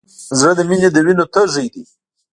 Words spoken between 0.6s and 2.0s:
مینې له وینو تږی دی.